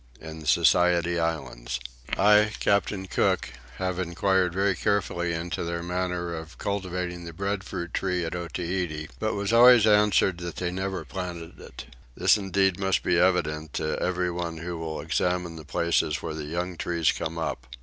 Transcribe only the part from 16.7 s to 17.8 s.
trees come up.